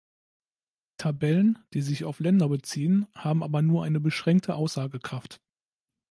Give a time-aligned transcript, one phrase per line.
[0.97, 5.39] Tabellen, die sich auf Länder beziehen, haben aber nur eine beschränkte Aussagekraft.